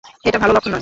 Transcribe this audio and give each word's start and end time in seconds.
এটা 0.25 0.37
ভালো 0.39 0.53
লক্ষণ 0.53 0.69
নয়। 0.69 0.79